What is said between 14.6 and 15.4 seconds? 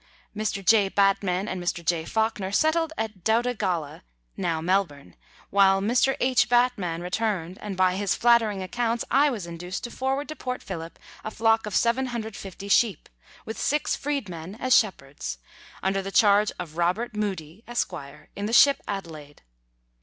shepherds,